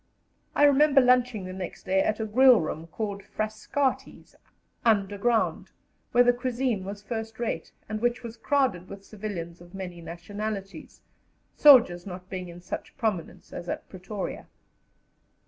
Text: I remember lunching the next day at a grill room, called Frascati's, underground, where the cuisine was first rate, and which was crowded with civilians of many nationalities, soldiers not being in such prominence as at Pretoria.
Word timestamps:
I 0.55 0.63
remember 0.63 0.99
lunching 0.99 1.45
the 1.45 1.53
next 1.53 1.83
day 1.83 2.01
at 2.01 2.19
a 2.19 2.25
grill 2.25 2.59
room, 2.59 2.87
called 2.87 3.21
Frascati's, 3.21 4.35
underground, 4.83 5.69
where 6.11 6.23
the 6.23 6.33
cuisine 6.33 6.85
was 6.85 7.03
first 7.03 7.37
rate, 7.37 7.71
and 7.87 8.01
which 8.01 8.23
was 8.23 8.35
crowded 8.35 8.89
with 8.89 9.05
civilians 9.05 9.61
of 9.61 9.75
many 9.75 10.01
nationalities, 10.01 11.01
soldiers 11.55 12.07
not 12.07 12.31
being 12.31 12.49
in 12.49 12.61
such 12.61 12.97
prominence 12.97 13.53
as 13.53 13.69
at 13.69 13.87
Pretoria. 13.89 14.47